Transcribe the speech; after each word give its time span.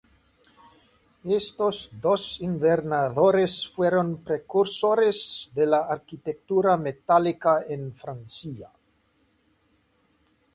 Estos 1.41 1.91
dos 2.01 2.39
invernaderos 2.41 3.69
fueron 3.69 4.23
precursores 4.23 5.51
de 5.53 5.67
la 5.67 5.81
arquitectura 5.95 6.75
metálica 6.75 7.61
en 7.69 7.93
Francia. 7.93 8.71